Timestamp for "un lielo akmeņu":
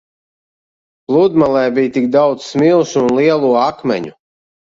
3.05-4.13